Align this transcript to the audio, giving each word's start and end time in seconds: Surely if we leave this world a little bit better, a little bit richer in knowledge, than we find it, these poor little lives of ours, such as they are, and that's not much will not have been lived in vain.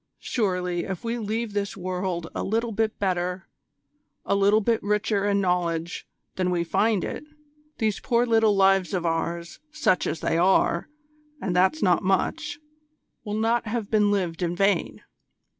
Surely 0.17 0.83
if 0.83 1.03
we 1.03 1.19
leave 1.19 1.53
this 1.53 1.77
world 1.77 2.25
a 2.33 2.41
little 2.43 2.71
bit 2.71 2.97
better, 2.97 3.47
a 4.25 4.33
little 4.33 4.59
bit 4.59 4.81
richer 4.81 5.27
in 5.27 5.39
knowledge, 5.39 6.07
than 6.37 6.49
we 6.49 6.63
find 6.63 7.03
it, 7.03 7.23
these 7.77 7.99
poor 7.99 8.25
little 8.25 8.55
lives 8.55 8.95
of 8.95 9.05
ours, 9.05 9.59
such 9.71 10.07
as 10.07 10.19
they 10.21 10.39
are, 10.39 10.89
and 11.39 11.55
that's 11.55 11.83
not 11.83 12.01
much 12.01 12.57
will 13.23 13.37
not 13.37 13.67
have 13.67 13.91
been 13.91 14.09
lived 14.09 14.41
in 14.41 14.55
vain. 14.55 15.01